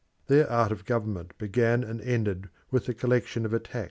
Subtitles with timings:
[0.25, 3.79] Their art of government began and ended with the collection of a tax.